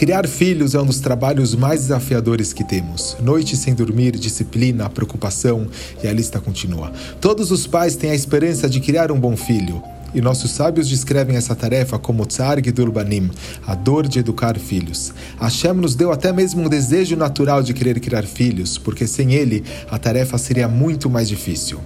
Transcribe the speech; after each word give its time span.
Criar 0.00 0.26
filhos 0.26 0.74
é 0.74 0.80
um 0.80 0.86
dos 0.86 0.98
trabalhos 0.98 1.54
mais 1.54 1.82
desafiadores 1.82 2.54
que 2.54 2.64
temos. 2.64 3.18
Noites 3.20 3.58
sem 3.58 3.74
dormir, 3.74 4.12
disciplina, 4.12 4.88
preocupação 4.88 5.66
e 6.02 6.08
a 6.08 6.12
lista 6.14 6.40
continua. 6.40 6.90
Todos 7.20 7.50
os 7.50 7.66
pais 7.66 7.96
têm 7.96 8.10
a 8.10 8.14
esperança 8.14 8.66
de 8.66 8.80
criar 8.80 9.12
um 9.12 9.20
bom 9.20 9.36
filho. 9.36 9.82
E 10.14 10.22
nossos 10.22 10.52
sábios 10.52 10.88
descrevem 10.88 11.36
essa 11.36 11.54
tarefa 11.54 11.98
como 11.98 12.24
Tsar 12.24 12.64
Gidulbanim, 12.64 13.30
a 13.66 13.74
dor 13.74 14.08
de 14.08 14.20
educar 14.20 14.58
filhos. 14.58 15.12
Hashem 15.38 15.74
nos 15.74 15.94
deu 15.94 16.10
até 16.10 16.32
mesmo 16.32 16.62
um 16.62 16.68
desejo 16.70 17.14
natural 17.14 17.62
de 17.62 17.74
querer 17.74 18.00
criar 18.00 18.22
filhos, 18.22 18.78
porque 18.78 19.06
sem 19.06 19.34
ele 19.34 19.62
a 19.90 19.98
tarefa 19.98 20.38
seria 20.38 20.66
muito 20.66 21.10
mais 21.10 21.28
difícil. 21.28 21.78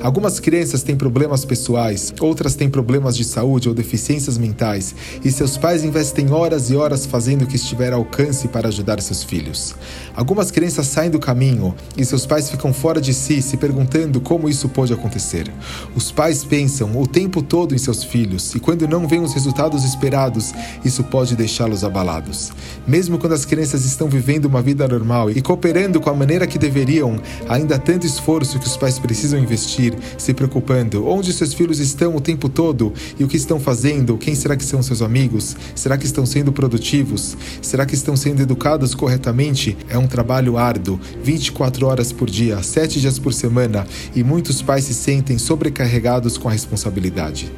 Algumas 0.00 0.38
crianças 0.38 0.82
têm 0.82 0.96
problemas 0.96 1.44
pessoais, 1.44 2.12
outras 2.20 2.54
têm 2.54 2.68
problemas 2.68 3.16
de 3.16 3.24
saúde 3.24 3.68
ou 3.68 3.74
deficiências 3.74 4.38
mentais, 4.38 4.94
e 5.24 5.30
seus 5.30 5.56
pais 5.56 5.84
investem 5.84 6.30
horas 6.30 6.70
e 6.70 6.76
horas 6.76 7.06
fazendo 7.06 7.42
o 7.42 7.46
que 7.46 7.56
estiver 7.56 7.92
ao 7.92 8.02
alcance 8.02 8.48
para 8.48 8.68
ajudar 8.68 9.00
seus 9.00 9.22
filhos. 9.22 9.74
Algumas 10.14 10.50
crianças 10.50 10.86
saem 10.86 11.10
do 11.10 11.18
caminho 11.18 11.74
e 11.96 12.04
seus 12.04 12.26
pais 12.26 12.50
ficam 12.50 12.72
fora 12.72 13.00
de 13.00 13.14
si, 13.14 13.40
se 13.40 13.56
perguntando 13.56 14.20
como 14.20 14.48
isso 14.48 14.68
pode 14.68 14.92
acontecer. 14.92 15.50
Os 15.94 16.12
pais 16.12 16.44
pensam 16.44 17.00
o 17.00 17.06
tempo 17.06 17.42
todo 17.42 17.74
em 17.74 17.78
seus 17.78 18.04
filhos, 18.04 18.54
e 18.54 18.60
quando 18.60 18.86
não 18.86 19.08
vêm 19.08 19.20
os 19.20 19.32
resultados 19.32 19.84
esperados, 19.84 20.52
isso 20.84 21.02
pode 21.04 21.34
deixá-los 21.34 21.84
abalados. 21.84 22.52
Mesmo 22.86 23.18
quando 23.18 23.32
as 23.32 23.44
crianças 23.44 23.84
estão 23.84 24.08
vivendo 24.08 24.44
uma 24.44 24.60
vida 24.60 24.86
normal 24.86 25.30
e 25.30 25.40
cooperando 25.40 26.00
com 26.00 26.10
a 26.10 26.14
maneira 26.14 26.46
que 26.46 26.58
deveriam, 26.58 27.18
ainda 27.48 27.76
há 27.76 27.78
tanto 27.78 28.06
esforço 28.06 28.58
que 28.58 28.66
os 28.66 28.76
pais 28.76 28.98
precisam 28.98 29.38
investir, 29.38 29.71
se 30.18 30.34
preocupando. 30.34 31.06
Onde 31.06 31.32
seus 31.32 31.54
filhos 31.54 31.78
estão 31.78 32.16
o 32.16 32.20
tempo 32.20 32.48
todo? 32.48 32.92
E 33.18 33.24
o 33.24 33.28
que 33.28 33.36
estão 33.36 33.58
fazendo, 33.58 34.16
quem 34.16 34.34
será 34.34 34.56
que 34.56 34.64
são 34.64 34.82
seus 34.82 35.02
amigos, 35.02 35.56
será 35.74 35.96
que 35.96 36.06
estão 36.06 36.26
sendo 36.26 36.52
produtivos, 36.52 37.36
será 37.60 37.86
que 37.86 37.94
estão 37.94 38.16
sendo 38.16 38.42
educados 38.42 38.94
corretamente? 38.94 39.76
É 39.88 39.96
um 39.96 40.06
trabalho 40.06 40.58
árduo, 40.58 41.00
24 41.22 41.86
horas 41.86 42.12
por 42.12 42.28
dia, 42.28 42.62
7 42.62 43.00
dias 43.00 43.18
por 43.18 43.32
semana, 43.32 43.86
e 44.14 44.22
muitos 44.22 44.60
pais 44.60 44.84
se 44.84 44.94
sentem 44.94 45.38
sobrecarregados 45.38 46.36
com 46.36 46.48
a 46.48 46.52
responsabilidade. 46.52 47.52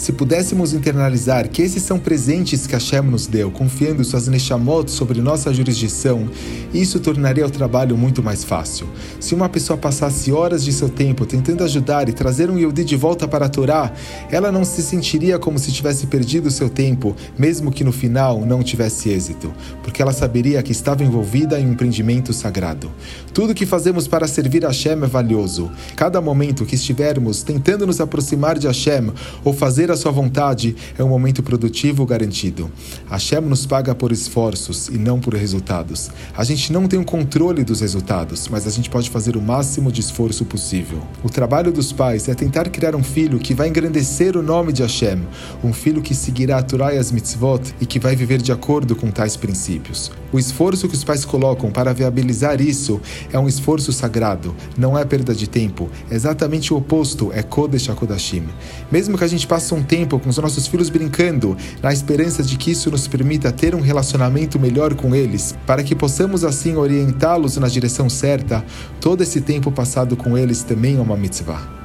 Se 0.00 0.14
pudéssemos 0.14 0.72
internalizar 0.72 1.46
que 1.50 1.60
esses 1.60 1.82
são 1.82 1.98
presentes 1.98 2.66
que 2.66 2.72
Hashem 2.72 3.02
nos 3.02 3.26
deu, 3.26 3.50
confiando 3.50 4.02
suas 4.02 4.28
neshamot 4.28 4.90
sobre 4.90 5.20
nossa 5.20 5.52
jurisdição, 5.52 6.26
isso 6.72 6.98
tornaria 7.00 7.44
o 7.44 7.50
trabalho 7.50 7.98
muito 7.98 8.22
mais 8.22 8.42
fácil. 8.42 8.88
Se 9.20 9.34
uma 9.34 9.46
pessoa 9.46 9.76
passasse 9.76 10.32
horas 10.32 10.64
de 10.64 10.72
seu 10.72 10.88
tempo 10.88 11.26
tentando 11.26 11.62
ajudar 11.64 12.08
e 12.08 12.14
trazer 12.14 12.48
um 12.48 12.56
Yehudi 12.56 12.82
de 12.82 12.96
volta 12.96 13.28
para 13.28 13.44
a 13.44 13.48
Torá, 13.50 13.92
ela 14.30 14.50
não 14.50 14.64
se 14.64 14.80
sentiria 14.80 15.38
como 15.38 15.58
se 15.58 15.70
tivesse 15.70 16.06
perdido 16.06 16.50
seu 16.50 16.70
tempo, 16.70 17.14
mesmo 17.38 17.70
que 17.70 17.84
no 17.84 17.92
final 17.92 18.46
não 18.46 18.62
tivesse 18.62 19.10
êxito, 19.10 19.52
porque 19.82 20.00
ela 20.00 20.14
saberia 20.14 20.62
que 20.62 20.72
estava 20.72 21.04
envolvida 21.04 21.60
em 21.60 21.66
um 21.66 21.72
empreendimento 21.72 22.32
sagrado. 22.32 22.90
Tudo 23.34 23.54
que 23.54 23.66
fazemos 23.66 24.08
para 24.08 24.26
servir 24.26 24.64
Hashem 24.64 24.92
é 24.92 25.06
valioso. 25.06 25.70
Cada 25.94 26.22
momento 26.22 26.64
que 26.64 26.74
estivermos 26.74 27.42
tentando 27.42 27.86
nos 27.86 28.00
aproximar 28.00 28.58
de 28.58 28.66
Hashem 28.66 29.12
ou 29.44 29.52
fazer 29.90 29.92
a 29.92 29.96
sua 29.96 30.12
vontade 30.12 30.76
é 30.98 31.02
um 31.02 31.08
momento 31.08 31.42
produtivo 31.42 32.06
garantido. 32.06 32.70
Hashem 33.10 33.40
nos 33.40 33.66
paga 33.66 33.94
por 33.94 34.12
esforços 34.12 34.88
e 34.88 34.98
não 34.98 35.18
por 35.20 35.34
resultados. 35.34 36.10
A 36.36 36.44
gente 36.44 36.72
não 36.72 36.86
tem 36.86 36.98
o 36.98 37.04
controle 37.04 37.64
dos 37.64 37.80
resultados, 37.80 38.48
mas 38.48 38.66
a 38.66 38.70
gente 38.70 38.88
pode 38.88 39.10
fazer 39.10 39.36
o 39.36 39.42
máximo 39.42 39.90
de 39.90 40.00
esforço 40.00 40.44
possível. 40.44 41.02
O 41.24 41.28
trabalho 41.28 41.72
dos 41.72 41.92
pais 41.92 42.28
é 42.28 42.34
tentar 42.34 42.68
criar 42.68 42.94
um 42.94 43.02
filho 43.02 43.38
que 43.38 43.54
vai 43.54 43.68
engrandecer 43.68 44.36
o 44.36 44.42
nome 44.42 44.72
de 44.72 44.82
Hashem, 44.82 45.22
um 45.64 45.72
filho 45.72 46.02
que 46.02 46.14
seguirá 46.14 46.58
a 46.58 46.62
Torá 46.62 46.94
e 46.94 46.98
as 46.98 47.10
mitzvot 47.10 47.74
e 47.80 47.86
que 47.86 47.98
vai 47.98 48.14
viver 48.14 48.40
de 48.40 48.52
acordo 48.52 48.94
com 48.94 49.10
tais 49.10 49.36
princípios. 49.36 50.12
O 50.32 50.38
esforço 50.38 50.88
que 50.88 50.94
os 50.94 51.02
pais 51.02 51.24
colocam 51.24 51.72
para 51.72 51.92
viabilizar 51.92 52.60
isso 52.60 53.00
é 53.32 53.38
um 53.38 53.48
esforço 53.48 53.92
sagrado, 53.92 54.54
não 54.78 54.96
é 54.96 55.04
perda 55.04 55.34
de 55.34 55.48
tempo, 55.48 55.88
é 56.08 56.14
exatamente 56.14 56.72
o 56.72 56.76
oposto, 56.76 57.32
é 57.32 57.42
Kodesh 57.42 57.90
HaKodashim. 57.90 58.44
Mesmo 58.92 59.18
que 59.18 59.24
a 59.24 59.26
gente 59.26 59.46
passe 59.46 59.74
um 59.74 59.79
um 59.80 59.82
tempo 59.82 60.18
com 60.18 60.28
os 60.28 60.36
nossos 60.36 60.66
filhos 60.66 60.90
brincando, 60.90 61.56
na 61.82 61.92
esperança 61.92 62.42
de 62.42 62.56
que 62.56 62.70
isso 62.70 62.90
nos 62.90 63.08
permita 63.08 63.50
ter 63.50 63.74
um 63.74 63.80
relacionamento 63.80 64.60
melhor 64.60 64.94
com 64.94 65.14
eles, 65.14 65.56
para 65.66 65.82
que 65.82 65.94
possamos 65.94 66.44
assim 66.44 66.76
orientá-los 66.76 67.56
na 67.56 67.66
direção 67.66 68.08
certa, 68.08 68.62
todo 69.00 69.22
esse 69.22 69.40
tempo 69.40 69.72
passado 69.72 70.16
com 70.16 70.36
eles 70.36 70.62
também 70.62 70.98
é 70.98 71.00
uma 71.00 71.16
mitzvah. 71.16 71.79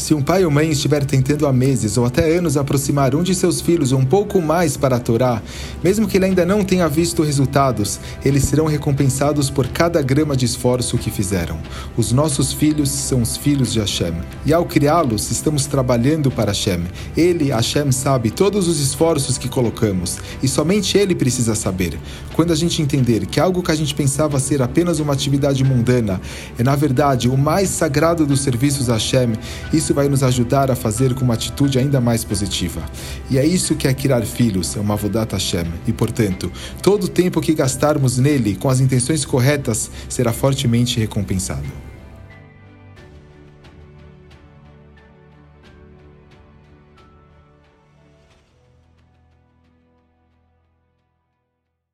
Se 0.00 0.14
um 0.14 0.22
pai 0.22 0.46
ou 0.46 0.50
mãe 0.50 0.70
estiver 0.70 1.04
tentando 1.04 1.46
há 1.46 1.52
meses 1.52 1.98
ou 1.98 2.06
até 2.06 2.34
anos 2.34 2.56
aproximar 2.56 3.14
um 3.14 3.22
de 3.22 3.34
seus 3.34 3.60
filhos 3.60 3.92
um 3.92 4.02
pouco 4.02 4.40
mais 4.40 4.74
para 4.74 4.96
a 4.96 4.98
Torá, 4.98 5.42
mesmo 5.84 6.08
que 6.08 6.16
ele 6.16 6.24
ainda 6.24 6.46
não 6.46 6.64
tenha 6.64 6.88
visto 6.88 7.22
resultados, 7.22 8.00
eles 8.24 8.44
serão 8.44 8.64
recompensados 8.64 9.50
por 9.50 9.68
cada 9.68 10.00
grama 10.00 10.34
de 10.34 10.46
esforço 10.46 10.96
que 10.96 11.10
fizeram. 11.10 11.58
Os 11.98 12.12
nossos 12.12 12.50
filhos 12.50 12.88
são 12.88 13.20
os 13.20 13.36
filhos 13.36 13.74
de 13.74 13.78
Hashem. 13.78 14.14
E 14.46 14.54
ao 14.54 14.64
criá-los, 14.64 15.30
estamos 15.30 15.66
trabalhando 15.66 16.30
para 16.30 16.50
Hashem. 16.50 16.80
Ele, 17.14 17.50
Hashem, 17.50 17.92
sabe 17.92 18.30
todos 18.30 18.68
os 18.68 18.80
esforços 18.80 19.36
que 19.36 19.50
colocamos 19.50 20.16
e 20.42 20.48
somente 20.48 20.96
ele 20.96 21.14
precisa 21.14 21.54
saber. 21.54 22.00
Quando 22.34 22.54
a 22.54 22.56
gente 22.56 22.80
entender 22.80 23.26
que 23.26 23.38
algo 23.38 23.62
que 23.62 23.70
a 23.70 23.76
gente 23.76 23.94
pensava 23.94 24.40
ser 24.40 24.62
apenas 24.62 24.98
uma 24.98 25.12
atividade 25.12 25.62
mundana 25.62 26.18
é, 26.58 26.62
na 26.62 26.74
verdade, 26.74 27.28
o 27.28 27.36
mais 27.36 27.68
sagrado 27.68 28.24
dos 28.24 28.40
serviços 28.40 28.88
a 28.88 28.94
Hashem, 28.94 29.34
isso 29.70 29.89
isso 29.90 29.94
vai 29.94 30.08
nos 30.08 30.22
ajudar 30.22 30.70
a 30.70 30.76
fazer 30.76 31.14
com 31.14 31.24
uma 31.24 31.34
atitude 31.34 31.76
ainda 31.76 32.00
mais 32.00 32.22
positiva. 32.22 32.80
E 33.28 33.38
é 33.38 33.44
isso 33.44 33.74
que 33.74 33.88
é 33.88 33.92
criar 33.92 34.22
filhos, 34.22 34.76
é 34.76 34.80
uma 34.80 34.94
Avodat 34.94 35.32
Hashem. 35.32 35.66
E, 35.84 35.92
portanto, 35.92 36.52
todo 36.80 37.04
o 37.04 37.08
tempo 37.08 37.40
que 37.40 37.52
gastarmos 37.52 38.16
nele 38.16 38.54
com 38.54 38.68
as 38.68 38.78
intenções 38.78 39.24
corretas 39.24 39.90
será 40.08 40.32
fortemente 40.32 41.00
recompensado. 41.00 41.89